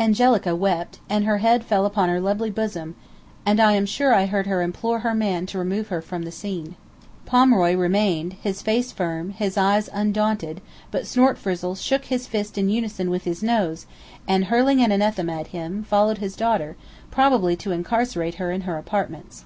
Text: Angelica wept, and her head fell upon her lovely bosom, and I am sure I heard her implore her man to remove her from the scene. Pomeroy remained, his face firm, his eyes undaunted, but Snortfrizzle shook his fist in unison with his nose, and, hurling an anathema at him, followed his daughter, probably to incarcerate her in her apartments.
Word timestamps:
Angelica 0.00 0.56
wept, 0.56 0.98
and 1.08 1.24
her 1.26 1.38
head 1.38 1.62
fell 1.62 1.86
upon 1.86 2.08
her 2.08 2.20
lovely 2.20 2.50
bosom, 2.50 2.96
and 3.46 3.60
I 3.60 3.74
am 3.74 3.86
sure 3.86 4.12
I 4.12 4.26
heard 4.26 4.48
her 4.48 4.62
implore 4.62 4.98
her 4.98 5.14
man 5.14 5.46
to 5.46 5.60
remove 5.60 5.86
her 5.90 6.02
from 6.02 6.22
the 6.22 6.32
scene. 6.32 6.74
Pomeroy 7.24 7.76
remained, 7.76 8.32
his 8.42 8.62
face 8.62 8.90
firm, 8.90 9.30
his 9.30 9.56
eyes 9.56 9.88
undaunted, 9.92 10.60
but 10.90 11.06
Snortfrizzle 11.06 11.76
shook 11.76 12.06
his 12.06 12.26
fist 12.26 12.58
in 12.58 12.68
unison 12.68 13.10
with 13.10 13.22
his 13.22 13.44
nose, 13.44 13.86
and, 14.26 14.46
hurling 14.46 14.82
an 14.82 14.90
anathema 14.90 15.38
at 15.38 15.46
him, 15.54 15.84
followed 15.84 16.18
his 16.18 16.34
daughter, 16.34 16.74
probably 17.12 17.54
to 17.54 17.70
incarcerate 17.70 18.34
her 18.42 18.50
in 18.50 18.62
her 18.62 18.76
apartments. 18.76 19.44